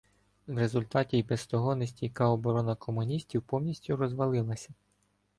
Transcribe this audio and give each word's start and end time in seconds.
В 0.47 0.57
результаті 0.57 1.17
й 1.17 1.23
без 1.23 1.45
того 1.47 1.75
нестійка 1.75 2.27
оборона 2.27 2.75
комуністів 2.75 3.41
повністю 3.41 3.95
розвалилася. 3.95 4.69